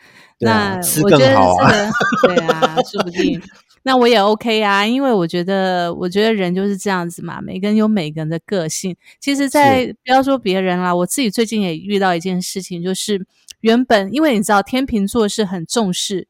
[0.41, 3.43] 那吃我觉得这个，对啊，说不定。
[3.83, 8.95] 那我也 OK 啊，因为我觉得，我觉得人就是这样子嘛，每个人有每个人的个性。
[9.19, 13.27] 其实在，不要说别人啦，我自己最近也遇到一件事情，就是
[13.63, 16.29] 原本因为你知道天秤座是很重视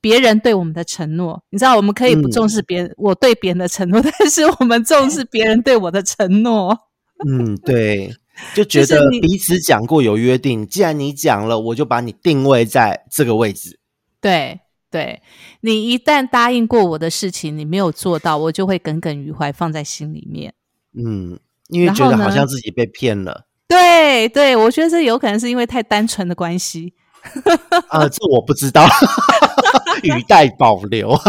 [0.00, 6.78] 别人对我们的承诺，你知道我们可以不嗯重视别人、我对别人的承诺，但是我们重视别人对我的承诺。
[7.26, 8.14] 嗯，对，
[8.54, 13.80] 就觉得彼此讲过有约定，既然你讲了，我就把你定位在这个位置。
[14.20, 14.60] 对
[14.90, 15.22] 对，
[15.60, 20.54] 你一旦答应过我的事情，你没有做到，我就会耿耿于怀，放在心里面。
[20.96, 23.46] 嗯，因为觉得好像自己被骗了。
[23.66, 26.94] 对对，我觉得这有可能是因为太单纯的关系。
[27.88, 28.86] 啊，这我不知道，
[30.04, 31.18] 语带保留。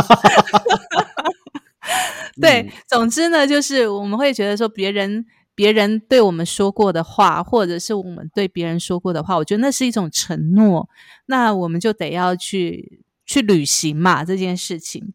[2.41, 10.89] 对，嗯总之呢，就是我们会觉得说别人别人对我们说过的话，或者是我们对别人说过的话，我觉得那是一种承诺，
[11.27, 15.13] 那我们就得要去去履行嘛这件事情。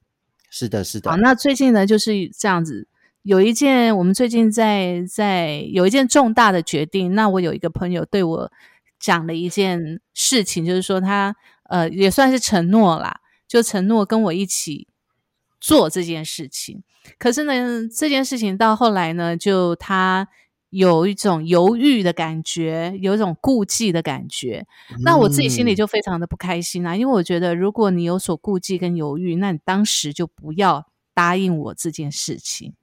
[0.49, 2.89] 是的，是的好，，那最近呢就是这样子，
[3.23, 7.15] 有一件我们最近在在有一件重大的决定。
[7.15, 8.53] 那我有一个朋友对我
[8.99, 14.89] 讲了一件事情，就是说他呃也算是承诺啦，就承诺跟我一起
[15.61, 16.83] 做这件事情。
[17.19, 20.29] 可是呢，这件事情到后来呢，就他
[20.71, 24.67] 有一种犹豫的感觉，有一种顾忌的感觉。
[25.03, 32.75] 那我自己心里嗯就非常的不开心啊，因为我觉得如果你有所顾忌跟犹豫，那你当时就不要答应我这件事情。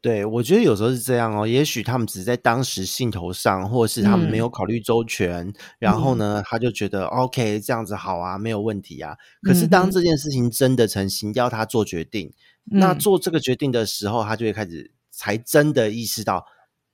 [0.00, 1.44] 对，我觉得有时候是这样哦。
[1.46, 9.16] 也许他们只是在当时兴头上，或者是他们没嗯有考虑周全，然后呢，他就觉得 OK 这样子好啊，没有问题啊。
[9.42, 12.32] 可是当这件事情真的成型，要他做决定，
[12.64, 16.46] 那嗯做这个决定的时候，他就会开始才真的意识到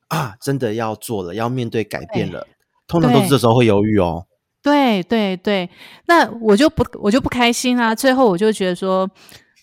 [0.09, 2.47] 啊，真的要做了，要面对改变了。
[2.87, 4.27] 通常都是对这时候会犹豫哦。
[4.63, 5.69] 对对对，
[6.07, 7.95] 那我就不我就不开心啊。
[7.95, 9.07] 最后我就觉得说，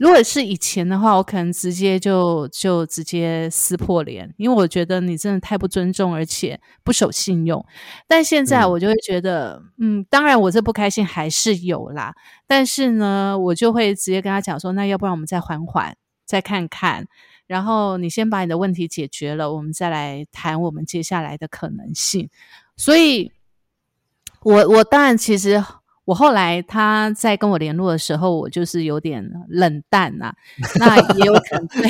[0.01, 7.63] 如果是以前的话，我可能直接就就直接撕破脸，因为我觉得你真的太不尊重，而且不守信用。
[8.07, 12.15] 但现在嗯我就会觉得，嗯当然我这不开心还是有啦，
[12.47, 17.05] 但是呢，我就会直接跟他讲说，那要不然我们再缓缓，再看看。
[17.45, 22.27] 然后你先把你的问题解决了，我们再来谈我们接下来的可能性。
[22.75, 23.31] 所以，
[24.41, 25.63] 我我当然其实
[26.05, 30.33] 我后来他在跟我联络的时候，我就是有点冷淡呐、
[30.75, 31.89] 那也有可能 对，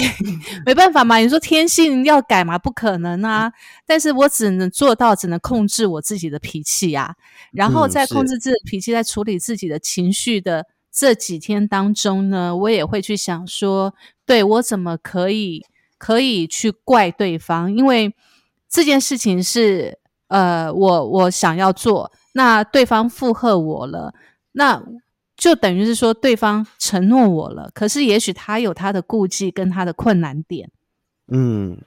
[0.66, 3.52] 没办法嘛，你说天性要改嘛，不可能啊。
[3.86, 7.16] 但是我只能做到，只能控制我自己的脾气啊，
[7.52, 13.94] 然后嗯是在控制自己的脾气，在处理自己的情绪的这几天当中呢，我也会去想说，
[14.26, 15.66] 对我怎么可以
[15.98, 18.14] 可以去怪对方，因为
[18.70, 19.98] 这件事情是
[20.28, 24.14] 呃，我我想要做，那对方附和我了，
[24.54, 24.84] 那
[25.36, 30.70] 就等于是说对方承诺我了，可是也许他有他的顾忌跟他的困难点，
[31.28, 31.78] 嗯，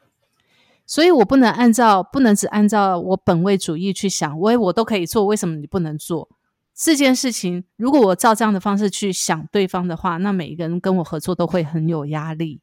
[0.87, 6.29] 所以我不能按照不能只按照我本位主义去想，我我都可以做，为什么你不能做？
[6.77, 12.61] 这件事情，如果我照这样的方式去想对方的话，那每一个人跟我合作都会很有压力，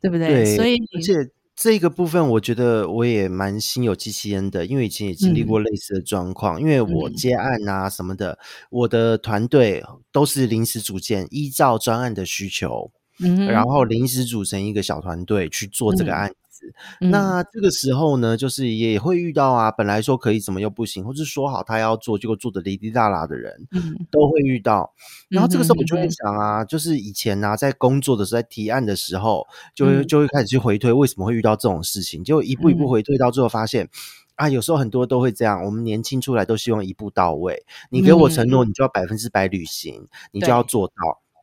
[0.00, 0.28] 对不对？
[0.28, 6.60] 对，所以而且这个部分，我觉得我也蛮心有戚戚焉的，因为以前也经历过类似的状况。
[6.60, 7.14] 因为我嗯。
[7.14, 8.38] 接案啊什么的，
[8.70, 12.90] 我的团队都是临时组建，依照专案的需求，
[13.20, 16.14] 嗯，然后临时组成一个小团队去做这个嗯。
[16.14, 16.72] 案子。
[17.00, 24.94] 嗯那这个时候呢，就是也会遇到啊，本来说可以，怎么又不行，或是说好他要做，结果做的哩哩啦啦的人，嗯都会遇到。
[25.28, 33.88] 然后这个时候我就会想啊，就是以前呢、在工作的时候，在提案的时候，就会嗯就会开始去回推为什么会遇到这种事情，就一步一步嗯回推到最后发现。
[34.36, 35.64] 啊，有时候很多都会这样。
[35.64, 40.94] 我们年轻出来都希望一步到位，你给我承诺，你就要百分之百履行，你就要做到。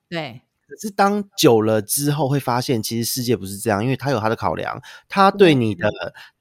[0.10, 5.90] 对，可是当久了之后，会发现其实世界不是这样，因为他有他的考量，他对你的，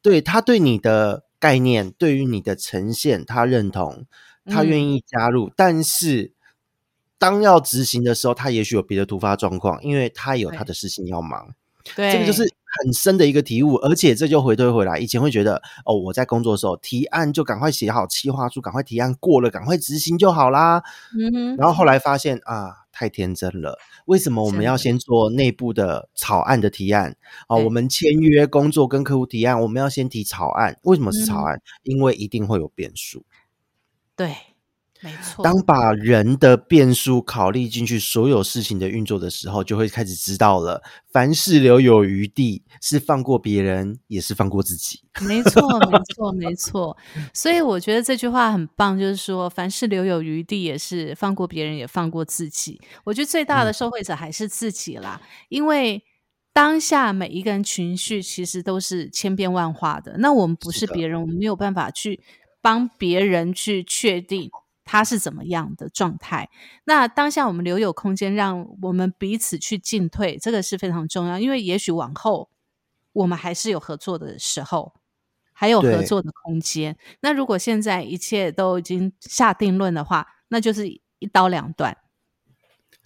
[0.00, 4.06] 对他对你的概念，对于你的呈现，他认同，
[4.46, 4.92] 他愿嗯。
[4.92, 6.32] 意加入，但是
[7.18, 11.52] 当要执行的时候，他也许有别的突发状况，因为他有他的事情要忙。
[11.96, 12.48] 对，这个就是。
[12.84, 20.80] 很深的一个体悟，而且这就回推回来，以前会觉得哦，我在工作的时候提案就赶快写好企划书，赶快提案过了，赶快执行就好啦。
[21.18, 21.84] 嗯哼，然后后。
[21.84, 23.78] 来发现啊，太天真了。
[24.04, 27.16] 为什么我们要先做内部的草案的提案？
[27.46, 30.78] 啊，我们签约工作跟客户提案，我们要先提草案。
[30.82, 31.62] 为什么是草嗯案？
[31.82, 33.24] 因为一定会有变数。
[34.14, 34.36] 对
[35.02, 35.42] 没错。
[35.42, 45.00] 当把人的变数考虑进去，所有事情的运作的时候，就会开始知道了，凡事留有余地，是放过别人，也是放过自己。
[45.22, 46.96] 没错，没错，没错。
[47.32, 52.80] 所以我觉得这句话很棒，就是说，凡事留有余地，也是放过别人，也放过自己。
[53.04, 56.02] 我觉得最大的受惠者还是自己啦，因为
[56.52, 60.16] 当下每一个人情绪其实都是千变万化的。
[60.18, 62.20] 那我们不是别人，我们没有办法去
[62.60, 64.50] 帮别人去确定。
[64.84, 66.48] 他是怎么样的状态？
[66.84, 71.38] 那当下我们留有空间，让我们彼此去进退，这个是非常重要。
[71.38, 72.50] 因为也许往后
[73.12, 74.94] 我们还是有合作的时候，
[75.52, 76.96] 还有合作的空间。
[77.20, 81.96] 那如果现在一切都已经下定论的话，那就是一刀两断，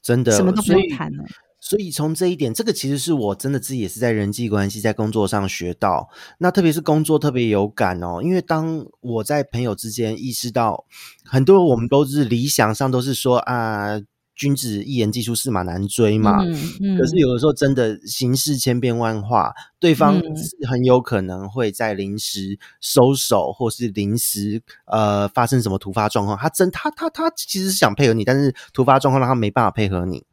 [0.00, 1.24] 真的什么都不用谈了。
[1.64, 6.10] 所以从这一点，这个其实是我真的自己也是在人际关系、在工作上学到。
[6.36, 10.84] 那特别是工作特别有感哦，因为当我在朋友之间意识到，
[11.24, 13.98] 很多我们都是理想上都是说啊，
[14.34, 16.44] 君子一言既出，驷马难追嘛。
[16.44, 16.52] 嗯
[16.82, 16.98] 嗯。
[16.98, 26.36] 可是有的时候真的形势千变万化，对方是很有可能会在临时收手，或是临时呃发生什么突发状况。
[26.36, 30.26] 他真他他他其实是想配合你，但是突发状况让他没办法配合你。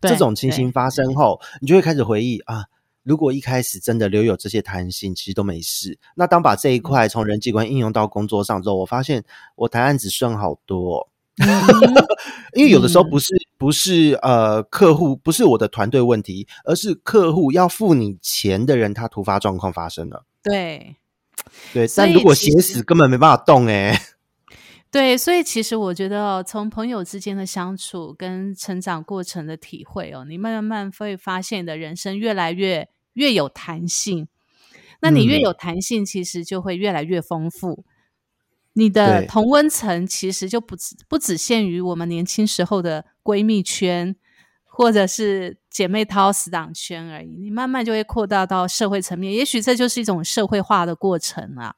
[0.00, 2.64] 这种情形发生后，你就会开始回忆啊，
[3.02, 5.98] 如果一开始真的留有这些弹性，其实都没事。
[6.14, 9.24] 那当把这一块从人际关系应用到工作上之后，我发现
[9.56, 11.08] 我谈案子顺好多。
[12.54, 20.24] 因为有的时候不是不是呃客户不是我的团队问题，而是客户要付你钱的人他突发状况发生了。
[20.42, 20.96] 对
[21.72, 24.00] 对，但如果写死根本没办法动哎。
[24.90, 34.28] 对，所以其实我觉得哦，从朋友之间的相处跟成长过程的体会哦，你慢慢会发现的人生越来越越有弹性。
[35.00, 37.84] 那你越有弹性，其实就会越来越丰富。
[38.72, 40.74] 你的同温层其实就不
[41.06, 44.16] 不只限于我们年轻时候的闺蜜圈，
[44.64, 47.36] 或者是姐妹淘死党圈而已。
[47.36, 51.74] 你慢慢就会扩大到社会层面，也许这就是一种社会化的过程啊。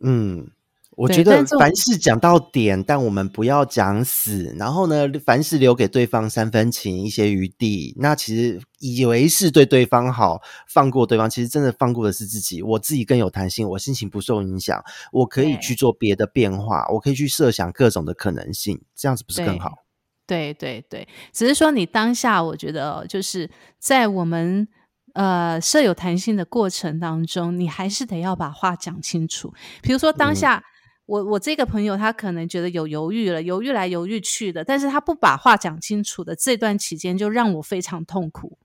[0.00, 0.50] 嗯。
[0.98, 4.52] 我觉得凡事讲到点，但我们不要讲死。
[4.58, 7.94] 然后呢，凡事留给对方三分情，一些余地。
[7.98, 12.60] 那其实以为是对对方好，放过对方，其实真的放过的是自己。
[12.62, 14.82] 我自己更有弹性，我心情不受影响，
[15.12, 19.84] 我可以去做别的变化，我可以去设想各种的可能性，这样子不是更好？
[20.26, 24.66] 对对对，只是说你当下，我觉得就是在我们
[25.14, 29.54] 呃设有弹性的过程当中，你还是得要把话讲清楚。
[29.80, 30.60] 比如说当下。
[31.08, 38.58] 我我这个朋友，他可能觉得有犹豫了，犹豫来犹豫去的，但是他不把话讲清楚的这段期间，就让我非常痛苦。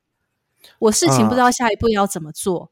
[0.77, 2.69] 我事情不知道下一步要怎么做。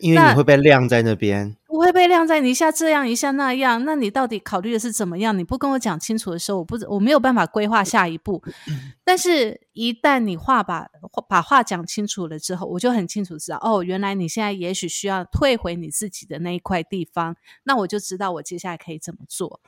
[0.00, 5.38] 因为你会被晾在那边，我会被晾在你一下这样一下那样，那你到底考虑的是怎么样？
[5.38, 8.42] 你不跟我讲清楚的时候，我不我没有办法规划下一步。
[9.04, 10.88] 但是，一旦你话把
[11.28, 19.60] 把话讲清楚了之后，我就很清楚知道，哦，原来你现在也许需要退回你自己的那一块地方，那我就知道我接下来可以怎么做，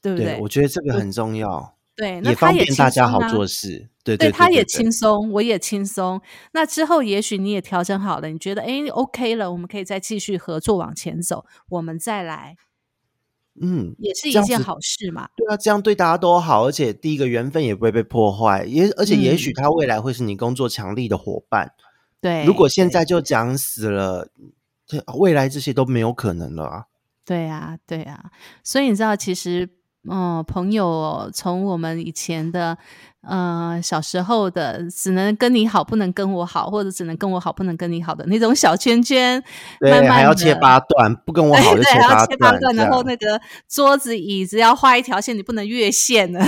[0.00, 0.38] 对不对？
[0.40, 1.75] 我觉得这个很重要。
[1.96, 3.88] 对，那他也方便大家好做事。
[4.04, 6.20] 对，对，他也轻松，我也轻松。
[6.52, 12.56] 那之后，也许你也调整好了，你觉得哎，OK 了，我们可以再继续合作往前走，我们再来，
[13.60, 15.30] 嗯，也是一件好事嘛。
[15.36, 21.72] 对啊，这样对大家都好，而且第一个缘分也不会被破坏，也而且也许他未来会是你工作强力的伙伴。
[22.20, 24.30] 对，如果现在就讲死了，
[25.18, 26.84] 未来这些都没有可能了啊。
[27.24, 28.30] 对啊，对啊，
[28.62, 29.70] 所以你知道，其实。
[30.08, 32.76] 哦，朋友，从我们以前的，
[33.22, 39.42] 呃，小时候的，只能跟你好，不能跟我好，或者只能跟我好，不能跟你好的那种小圈圈，
[39.80, 41.98] 对，还要切八段，不跟我好就切
[42.38, 46.40] 八段，然后那个桌子椅子要画一条线，你不能越线的。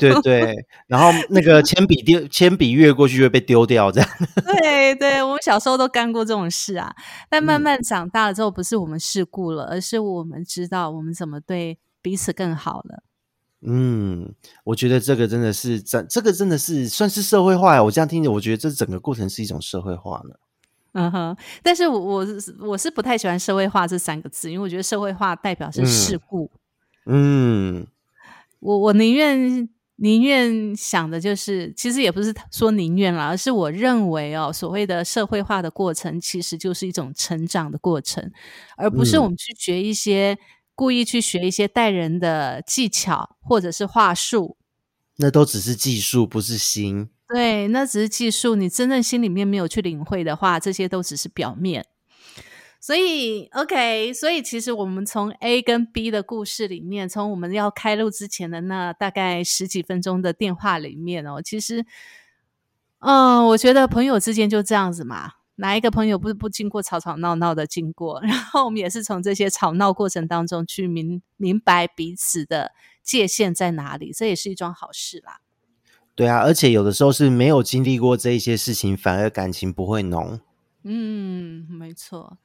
[0.00, 4.08] 对对对，然后那个铅笔丢，铅笔越过去就会被丢掉，这样。
[4.46, 6.94] 对对，我们小时候都干过这种事啊，
[7.28, 11.78] 但慢慢长大了之后，不是我们世故了，而是我们知道我们怎么对。
[12.02, 13.02] 彼此更好了。
[13.64, 14.34] 嗯，
[14.64, 17.84] 我觉得这个真的是这这个真的是算是社会化呀。
[17.84, 20.34] 我这样听着，我觉得这整个过程是一种社会化呢。
[20.94, 26.50] 嗯哼，但是我我是我是不太喜欢社会化这三个字，因为我觉得社会化代表是事故。
[27.06, 27.86] 嗯，
[28.58, 38.28] 我我宁愿宁愿想的就是，其实也不是说宁愿啦，而是我认为哦，所谓的社会化的过程，其实就是一种成长的过程，
[38.76, 40.36] 而不是我们去学一些。
[40.74, 44.56] 故意去学一些待人的技巧，或者是话术，
[45.16, 47.10] 那都只是技术，不是心。
[47.28, 48.54] 对，那只是技术。
[48.54, 51.86] 你真正心里面没有去领会的话，这些都只是表面。
[52.78, 61.86] 所以，OK，所以其实我们从 A 跟 B 的故事里面，从我们要开录之前的那大概十几分钟的电话里面哦，其实，
[62.98, 68.20] 嗯，我觉得朋友之间就这样子嘛，哪一个朋友不是不经过吵吵闹闹的经过？
[68.22, 72.72] 然后我们也是从这些吵闹过程当中去明明白彼此的
[73.02, 75.40] 界限在哪里，这也是一桩好事啦。
[76.14, 80.40] 对啊，而且有的时候是没有经历过这一些事情，反而感情不会浓。
[80.84, 82.38] 嗯，没错。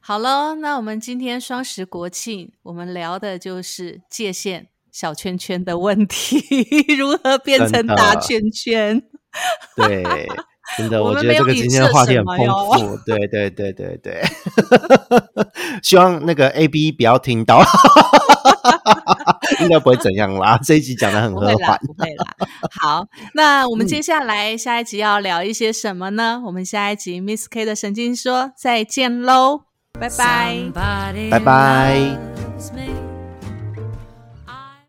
[0.00, 6.38] 好了，那我们今天双十国庆，我们聊的就是界限小圈圈的问题，
[6.96, 9.02] 如何变成大圈圈？
[9.76, 10.26] 对，
[10.76, 12.96] 真的，我觉得这个今天的话题很丰富。
[13.04, 14.22] 对对对对对，
[15.82, 17.62] 希望那个 A B 不要听到，
[19.60, 20.58] 应该不会怎样啦。
[20.62, 22.26] 这一集讲的很和缓，不会啦。
[22.80, 26.40] 好，那我们接下来下一集要聊一些什么呢？
[26.46, 29.62] 我们下一集 Miss K 的神经说再见喽。
[29.98, 30.70] 拜拜，
[31.30, 32.99] 拜拜。